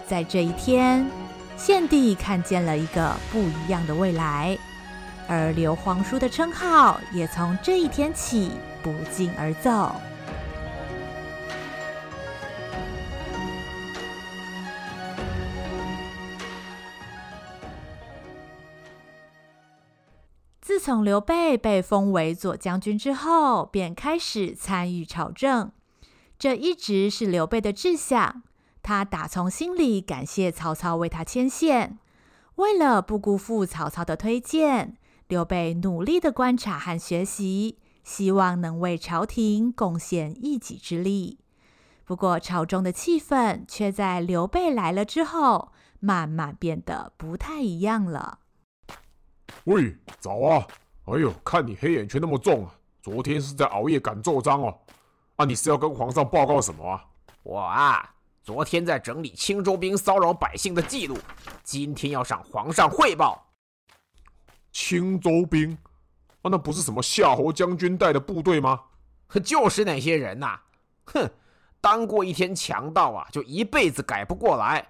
[0.06, 1.10] 在这一天，
[1.56, 4.58] 献帝看见了一个不一样的未来，
[5.28, 8.52] 而刘皇叔的称号也从这一天起
[8.84, 9.96] 不胫而走。
[20.78, 25.72] 自从刘备被封为左将军之后，便开始参与朝政。
[26.38, 28.44] 这一直是刘备的志向。
[28.84, 31.98] 他打从心里感谢曹操为他牵线。
[32.58, 34.96] 为了不辜负曹操的推荐，
[35.28, 41.40] 刘备努力的观察和学习，希望能为朝廷贡献一己之力。
[42.06, 48.42] 不过，朝中的气氛却在刘备来了之后，慢慢变得不太一样了。
[49.66, 50.68] 喂，早啊！
[51.06, 54.78] 哎呦，看你黑眼圈那么重啊，昨天是在熬夜赶奏章哦。
[55.38, 57.06] 啊，你是要跟皇上报告什么啊？
[57.44, 61.18] 我啊，昨天在整理青州兵骚扰百姓的记录，
[61.64, 63.48] 今天要向皇上汇报。
[64.72, 65.78] 青州兵？
[66.42, 68.82] 啊，那不是什么夏侯将军带的部队吗？
[69.44, 70.64] 就是那些人呐、啊！
[71.06, 71.30] 哼，
[71.80, 74.88] 当过一天强盗啊，就一辈子改不过来。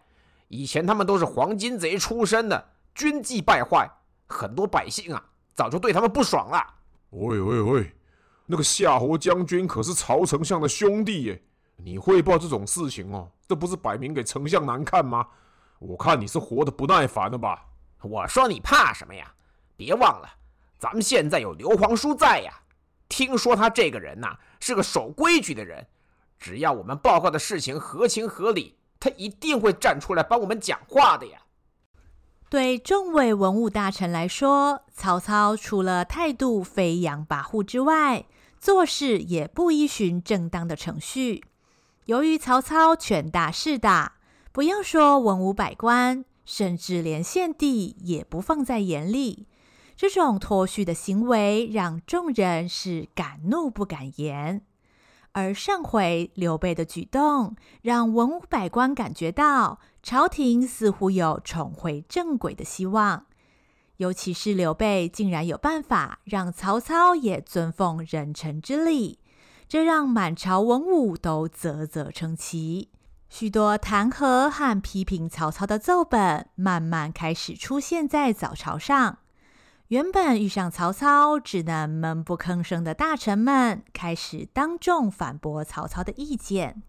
[0.47, 3.89] 以前他们都是黄金贼出身的，军纪败坏。
[4.27, 6.61] 很多百姓啊，早就对他们不爽了。
[7.11, 7.95] 喂喂喂，
[8.45, 11.43] 那个夏侯将军可是曹丞相的兄弟耶，
[11.77, 15.25] 你汇报这种事情哦，这不是摆明给丞相难看吗？
[15.79, 17.65] 我看你是活得不耐烦了吧？
[18.01, 19.31] 我说你怕什么呀？
[19.75, 20.29] 别忘了，
[20.77, 22.53] 咱们现在有刘皇叔在呀。
[23.09, 25.87] 听说他这个人呐，是个守规矩的人，
[26.37, 31.39] 只要我们报告的事情合情合理，他一定会站出来帮我们讲话的呀。
[32.49, 38.25] 对众位文武大臣来说，曹操除了态度飞扬跋扈之外，
[38.57, 41.43] 做事也不依循正当的程序。
[42.05, 44.13] 由于曹操权大势大，
[44.53, 49.45] 不要说文武百官，甚至连献帝也不放在眼里。
[49.97, 54.61] 这种脱序的行为，让众人是敢怒不敢言。
[55.33, 63.25] 而上回刘备的举动，让文武百官感觉到朝廷似乎有重回正轨的希望。
[63.97, 69.19] 尤其是刘备竟然有办法让曹操也尊奉人臣之礼，
[69.67, 72.89] 这让满朝文武都啧啧称奇。
[73.27, 79.17] 许多弹劾和批评曹操的奏本，慢慢开始出现在早朝上。
[79.89, 86.81] 原本遇上曹操只能闷不吭声的大臣们，开始当众反驳曹操的意见。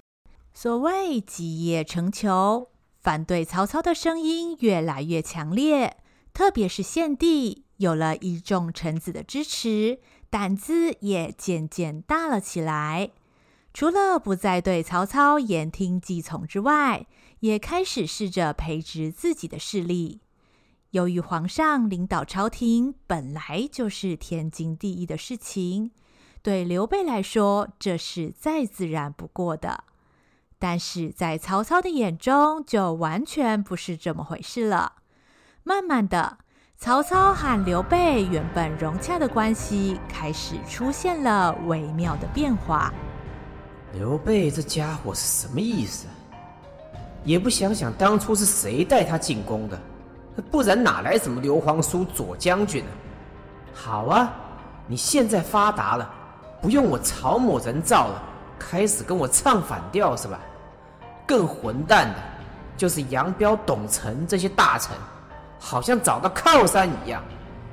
[0.54, 2.68] 所谓基业成裘，
[3.00, 5.96] 反对曹操的声音越来越强烈。
[6.34, 9.98] 特别是献帝有了一众臣子的支持，
[10.30, 13.10] 胆子也渐渐大了起来。
[13.74, 17.06] 除了不再对曹操言听计从之外，
[17.40, 20.20] 也开始试着培植自己的势力。
[20.90, 25.90] 由于皇上领导朝廷本来就是天经地义的事情，
[26.42, 29.84] 对刘备来说，这是再自然不过的。
[30.58, 34.94] 但是在曹操的眼中，就完全不是这么回事了。
[35.62, 36.38] 慢慢的，
[36.76, 42.92] 曹操和刘备原本融洽的关系开始出现了微妙的变化。
[43.92, 46.06] 刘备这家伙是什么意思？
[47.24, 49.78] 也不想想当初是谁带他进宫的，
[50.50, 52.90] 不然哪来什么刘皇叔、左将军呢？
[53.74, 54.32] 好啊，
[54.86, 56.10] 你现在发达了，
[56.60, 58.22] 不用我曹某人造了。
[58.58, 60.40] 开始跟我唱反调是吧？
[61.28, 62.16] 更混蛋的，
[62.74, 64.96] 就是杨彪、董承这些大臣，
[65.60, 67.22] 好像找到靠山一样，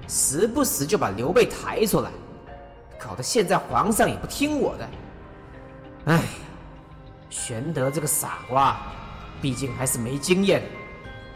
[0.10, 2.12] 时不时就把刘备抬出来，
[2.99, 4.89] 搞得现在皇上也不听我的。
[6.08, 6.22] 哎，
[7.30, 8.76] 玄德这个傻瓜，
[9.41, 10.62] 毕竟还是没经验，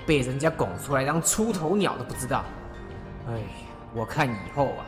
[0.05, 2.43] 被人家拱出来当出头鸟都不知道。
[3.29, 3.41] 哎，
[3.93, 4.85] 我看以后啊，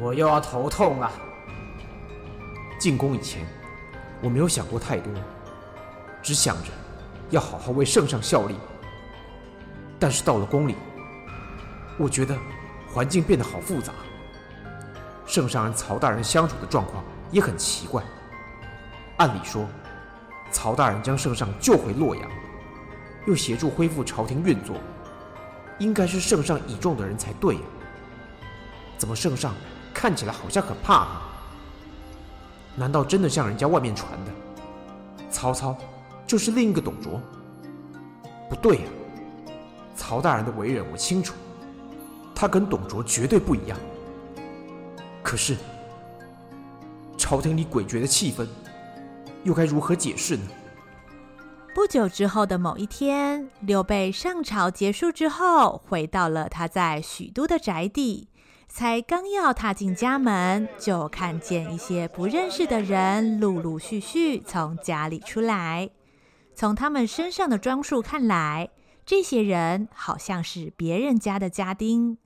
[0.00, 1.12] 我又要头痛了。
[2.78, 3.46] 进宫以前。
[4.22, 5.12] 我没有想过太多，
[6.24, 6.70] 只想着
[7.30, 8.56] 要好好为圣上效力。
[10.00, 10.74] 但是到了宫里，
[11.98, 12.36] 我觉得
[12.92, 13.92] 环境变得好复杂。
[15.26, 18.02] 圣上和曹大人相处的状况也很奇怪。
[19.18, 19.66] 按理说，
[20.50, 22.28] 曹大人将圣上救回洛阳，
[23.26, 24.76] 又协助恢复朝廷运作，
[25.78, 27.60] 应该是圣上倚重的人才对呀。
[28.98, 29.54] 怎么圣上
[29.92, 31.08] 看起来好像很怕他？
[32.76, 34.32] 难道真的像人家外面传的，
[35.30, 35.76] 曹操
[36.26, 37.20] 就是另一个董卓？
[38.48, 38.82] 不对呀，
[39.94, 41.34] 曹大人的为人我清楚，
[42.34, 43.78] 他跟董卓绝对不一样。
[45.22, 45.56] 可是，
[47.16, 48.46] 朝廷里诡谲的气氛，
[49.42, 50.42] 又该如何解释呢？
[51.74, 58.28] 不久之后的某一天，刘备上朝结束之后，回到了他在许都的宅邸。
[58.68, 65.90] 才刚要踏进家门，就看见一些不认识的人陆陆续续从家里出来。
[66.54, 68.70] 从他们身上的装束看来，
[69.04, 72.16] 这些人好像是别人家的家丁。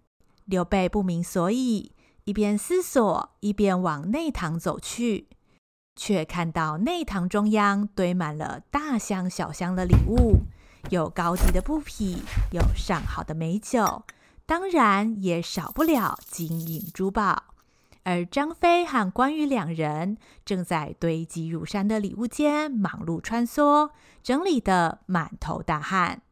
[0.44, 1.92] 刘备不明所以，
[2.24, 5.28] 一边思索，一边往内堂走去，
[5.96, 10.42] 却看到内堂中央堆满了大箱小箱的礼物，
[10.90, 12.22] 有高级的布匹，
[12.52, 14.04] 有上好的美酒。
[14.46, 17.54] 当然也少不了金银珠宝，
[18.04, 23.90] 而张飞和关羽两人正在堆积如山的礼物间忙碌穿梭，
[24.22, 26.22] 整理得满头大汗。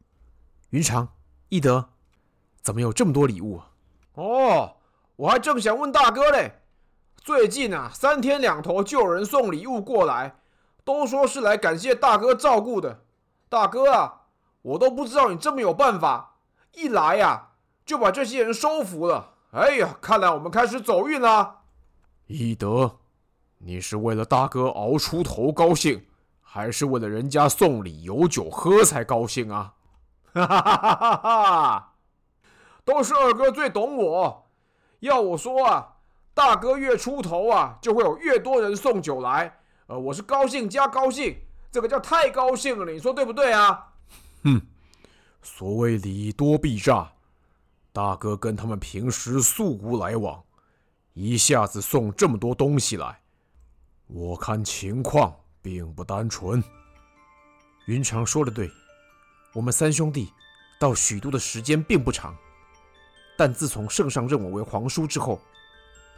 [0.71, 1.09] 云长、
[1.49, 1.89] 翼德，
[2.61, 3.71] 怎么有这么多礼物啊？
[4.13, 4.77] 哦，
[5.15, 6.61] 我还正想问大哥嘞，
[7.15, 10.35] 最近啊，三天两头就有人送礼物过来，
[10.83, 13.03] 都说是来感谢大哥照顾的。
[13.49, 14.21] 大哥啊，
[14.61, 16.37] 我都不知道你这么有办法，
[16.73, 17.43] 一来呀、啊。
[17.85, 19.35] 就把这些人收服了。
[19.51, 21.56] 哎呀，看来我们开始走运了。
[22.27, 22.97] 翼德，
[23.57, 26.05] 你是为了大哥熬出头高兴，
[26.41, 29.73] 还是为了人家送礼有酒喝才高兴啊？
[30.33, 31.93] 哈哈哈哈哈！
[32.83, 34.45] 都是二哥最懂我。
[34.99, 35.95] 要我说啊，
[36.33, 39.59] 大哥越出头啊，就会有越多人送酒来。
[39.87, 41.37] 呃，我是高兴加高兴，
[41.71, 43.93] 这个叫太高兴了，你说对不对啊？
[44.43, 44.61] 哼，
[45.41, 47.09] 所谓礼多必诈。
[47.93, 50.43] 大哥跟他们平时素无来往，
[51.19, 53.19] 一下子送这么多东西来，
[54.05, 56.63] 我看情况并不单纯。
[57.87, 58.69] 云长说的对，
[59.51, 60.31] 我们三兄弟
[60.79, 62.37] 到许都的时间并不长，
[63.35, 65.41] 但自从圣上认我为皇叔之后，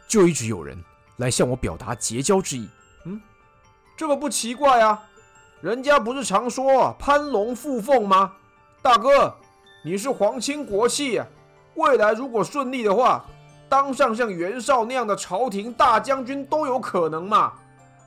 [0.06, 0.78] 就一直有人
[1.16, 2.68] 来向我表达结交之意。
[3.06, 3.18] 嗯，
[3.96, 5.02] 这个不奇怪啊，
[5.62, 8.34] 人家不是常说攀龙附凤吗？
[8.82, 9.34] 大哥，
[9.82, 11.26] 你是皇亲国戚呀。
[11.76, 13.24] 未来如果顺利的话，
[13.70, 17.52] 当上像袁绍那样的朝廷大将军都有可能嘛。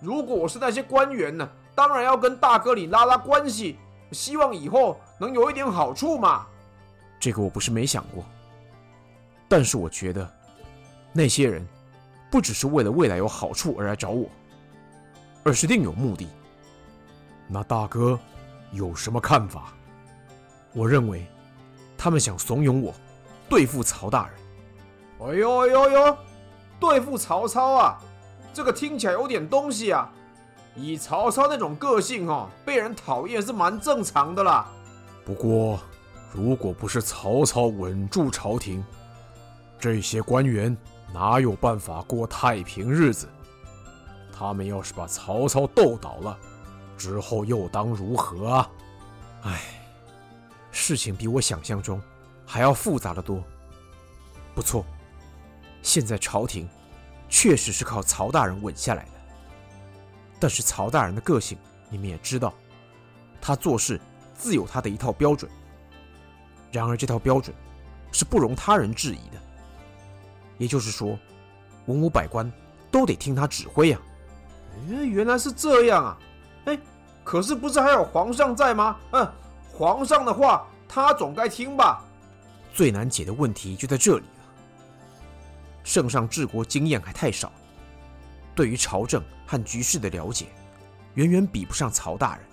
[0.01, 3.77] 如果我是那些官员呢，当然要跟大哥你拉拉关系，
[4.11, 6.45] 希望以后能有一点好处嘛。
[7.17, 8.25] 这个我不是没想过，
[9.47, 10.29] 但是我觉得
[11.13, 11.65] 那些人
[12.29, 14.27] 不只是为了未来有好处而来找我，
[15.43, 16.27] 而是另有目的。
[17.47, 18.19] 那大哥
[18.73, 19.73] 有什么看法？
[20.73, 21.25] 我认为
[21.97, 22.93] 他们想怂恿我。
[23.49, 24.35] 对付曹大人，
[25.25, 26.17] 哎呦哎呦呦，
[26.79, 27.97] 对付曹操啊，
[28.53, 30.11] 这个听起来有点东西啊。
[30.75, 34.67] 以曹操那种个性哦，被人讨厌是蛮正常的啦。
[35.23, 35.79] 不过，
[36.33, 38.83] 如果不是曹操稳住朝廷，
[39.79, 40.75] 这些官员
[41.13, 43.29] 哪有办法过太平日子？
[44.37, 46.37] 他们要是把曹操斗倒了，
[46.97, 48.69] 之后又当如何啊？
[49.43, 49.61] 唉，
[50.71, 52.01] 事情比我想象中。
[52.45, 53.41] 还要复杂的多。
[54.53, 54.85] 不错，
[55.83, 56.67] 现在朝廷
[57.29, 59.09] 确实是靠曹大人稳下来的。
[60.39, 61.55] 但是曹大人的个性，
[61.89, 62.51] 你们也知道，
[63.39, 64.01] 他做事
[64.33, 65.49] 自有他的一套标准。
[66.71, 67.55] 然而这套标准
[68.11, 69.37] 是不容他人质疑的。
[70.57, 71.17] 也就是说，
[71.85, 72.51] 文武百官
[72.89, 73.99] 都得听他指挥呀。
[74.89, 76.17] 哎，原来是这样啊！
[76.65, 76.79] 哎，
[77.23, 78.97] 可是不是还有皇上在吗？
[79.11, 79.31] 嗯，
[79.71, 82.03] 皇上的话他总该听吧？
[82.73, 84.32] 最难解的问题就在这里了。
[85.83, 87.51] 圣上治国经验还太少，
[88.55, 90.47] 对于朝政和局势的了解，
[91.15, 92.45] 远远比不上曹大人。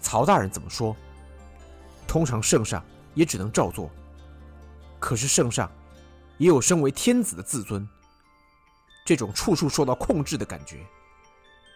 [0.00, 0.94] 曹大人怎么说，
[2.06, 2.84] 通常圣上
[3.14, 3.90] 也只能照做。
[5.00, 5.70] 可是圣上
[6.38, 7.88] 也有身为天子的自尊，
[9.04, 10.84] 这种处处受到控制的感觉，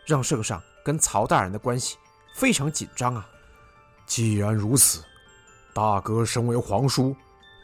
[0.06, 1.96] 让圣上跟曹大人的关系
[2.34, 3.28] 非常紧张啊。
[4.06, 5.02] 既然如此，
[5.72, 7.16] 大哥身为皇叔，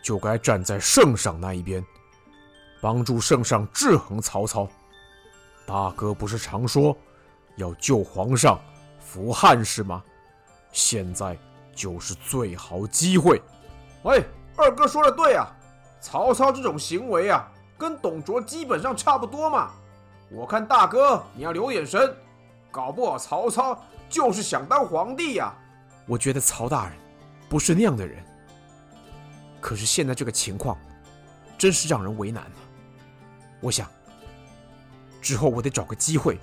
[0.02, 1.84] 就该站在圣上那一边。
[2.80, 4.68] 帮助圣上制衡曹操，
[5.66, 6.96] 大哥不是常说
[7.56, 8.60] 要救皇上、
[9.00, 10.02] 扶汉室吗？
[10.72, 11.36] 现在
[11.74, 13.40] 就是最好机会。
[14.02, 14.24] 喂，
[14.56, 15.46] 二哥说的对啊，
[16.00, 17.48] 曹操这种行为啊，
[17.78, 19.70] 跟董卓基本上差不多嘛。
[20.30, 22.14] 我看大哥你要留眼神，
[22.70, 25.52] 搞不好曹操就是想当皇帝呀。
[26.06, 26.96] 我觉得曹大人
[27.48, 28.22] 不是那样的人，
[29.60, 30.76] 可是现在这个情况，
[31.56, 32.56] 真是让人为难了。
[33.66, 33.84] 我想，
[35.20, 36.38] 之后我得找个机会，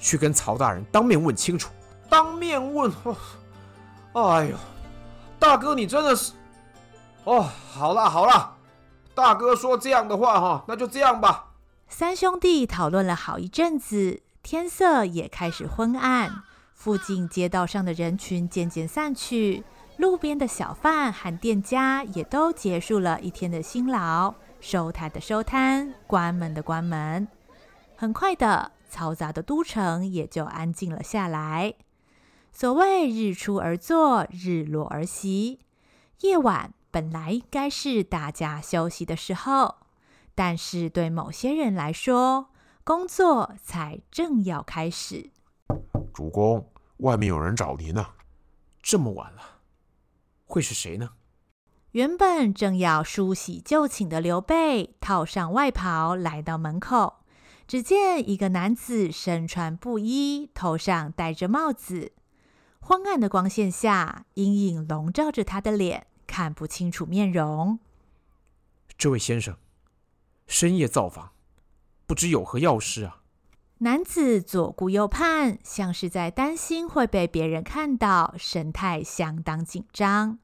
[0.00, 1.70] 去跟曹大人当面问清楚。
[2.08, 2.92] 当面问？
[4.14, 4.56] 哎呦，
[5.38, 6.32] 大哥你真的是……
[7.22, 8.56] 哦，好了好了，
[9.14, 11.52] 大哥说这样的话哈，那就这样吧。
[11.88, 16.42] 三兄弟讨论了好一阵子，天色也开始昏暗，
[16.74, 19.62] 附近街道上的人群渐渐散去，
[19.98, 24.34] 路边的小贩和店家也都结束了一天的辛劳。
[24.60, 27.26] 收摊的收摊，关门的关门。
[27.96, 31.74] 很快的，嘈杂的都城也就安静了下来。
[32.52, 35.60] 所谓日出而作，日落而息。
[36.20, 39.76] 夜晚本来该是大家休息的时候，
[40.34, 42.50] 但是对某些人来说，
[42.84, 45.30] 工作才正要开始。
[46.12, 48.06] 主公，外面有人找您呢。
[48.82, 49.60] 这么晚了，
[50.46, 51.10] 会是谁呢？
[51.92, 57.16] 原本正要梳洗就寝的刘备，套上外袍来到门口。
[57.66, 62.12] 只见一个男子身穿布衣，头上戴着帽子。
[62.80, 67.80] 昏暗的光线下，阴影笼罩着他的脸，看不清楚面容。
[68.96, 69.56] 这位先生，
[70.46, 71.30] 深夜造访，
[72.06, 73.22] 不知有何要事啊？
[73.78, 80.38] 男子左顾右盼，像是在担心会被别人看到，神态相当紧张。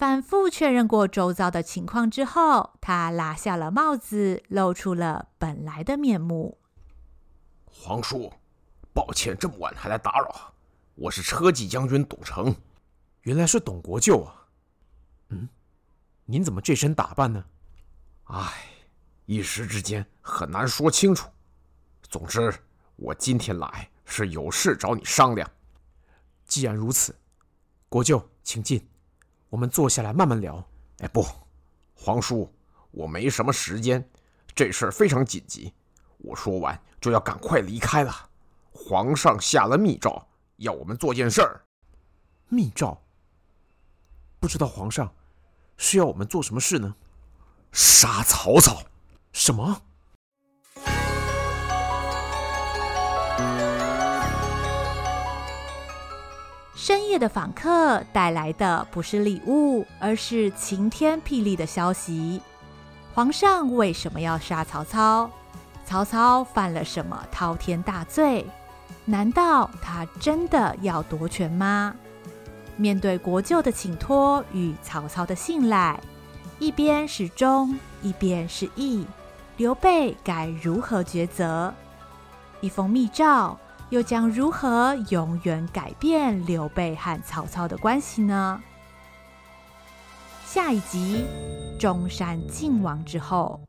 [0.00, 6.56] 反复确认过周遭的情况之后，他拉下了帽子，露出了本来的面目。
[7.66, 8.32] 皇叔，
[8.94, 10.54] 抱歉这么晚还来打扰，
[10.94, 12.56] 我是车骑将军董成。
[13.24, 14.46] 原来是董国舅啊。
[15.28, 15.46] 嗯，
[16.24, 17.44] 您怎么这身打扮呢？
[18.24, 18.54] 唉，
[19.26, 21.28] 一时之间很难说清楚。
[22.08, 22.50] 总之，
[22.96, 25.46] 我今天来是有事找你商量。
[26.46, 27.14] 既然如此，
[27.90, 28.82] 国舅请进。
[29.50, 30.64] 我们坐下来慢慢聊。
[31.00, 31.26] 哎，不，
[31.94, 32.50] 皇叔，
[32.92, 34.08] 我没什么时间，
[34.54, 35.72] 这事儿非常紧急，
[36.18, 38.30] 我说完就要赶快离开了。
[38.72, 40.26] 皇上下了密诏，
[40.56, 41.60] 要我们做件事儿。
[42.48, 42.96] 密诏？
[44.38, 45.12] 不知道皇上
[45.76, 46.94] 是要我们做什么事呢？
[47.72, 48.82] 杀曹操？
[49.32, 49.82] 什么？
[56.82, 62.40] 深夜的访客带来的不是礼物，而是晴天霹雳的消息。
[63.12, 65.30] 皇上为什么要杀曹操？
[65.84, 68.46] 曹操犯了什么滔天大罪？
[69.04, 71.94] 难道他真的要夺权吗？
[72.78, 76.00] 面对国舅的请托与曹操的信赖，
[76.58, 79.04] 一边是忠，一边是义，
[79.58, 81.74] 刘备该如何抉择？
[82.62, 83.58] 一封密诏。
[83.90, 88.62] 又将如何永远改变刘备和曹操的关系呢？
[90.46, 91.24] 下一集，
[91.78, 93.60] 中山靖王之后。